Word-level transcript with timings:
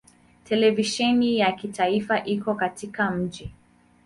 Televisheni 0.43 1.37
ya 1.37 1.51
kitaifa 1.51 2.23
iko 2.23 2.55
katika 2.55 3.11
mji. 3.11 3.53